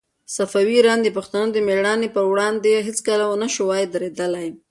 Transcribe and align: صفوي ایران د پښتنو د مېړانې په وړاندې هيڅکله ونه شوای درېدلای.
صفوي 0.35 0.73
ایران 0.77 0.99
د 1.03 1.09
پښتنو 1.17 1.47
د 1.53 1.57
مېړانې 1.67 2.09
په 2.15 2.21
وړاندې 2.31 2.83
هيڅکله 2.87 3.23
ونه 3.27 3.47
شوای 3.55 3.83
درېدلای. 3.93 4.49